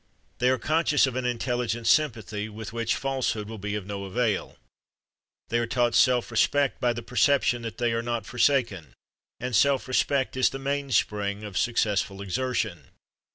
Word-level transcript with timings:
They 0.39 0.49
are 0.49 0.57
conscious 0.57 1.05
of 1.05 1.15
an 1.15 1.25
intelligent 1.25 1.85
sympathy 1.85 2.49
with 2.49 2.73
which 2.73 2.95
falsehood 2.95 3.47
will 3.47 3.59
be 3.59 3.75
of 3.75 3.85
no 3.85 4.05
avail. 4.05 4.57
They 5.49 5.59
are 5.59 5.67
taught 5.67 5.93
self 5.93 6.31
respect 6.31 6.81
by 6.81 6.91
the 6.93 7.03
perception 7.03 7.61
that 7.61 7.77
they 7.77 7.91
are 7.93 8.01
not 8.01 8.25
forsaken, 8.25 8.95
and 9.39 9.55
self 9.55 9.87
respect 9.87 10.35
is 10.35 10.49
the 10.49 10.57
main 10.57 10.89
spring 10.91 11.43
of 11.43 11.55
successful 11.55 12.19
exertion. 12.19 12.85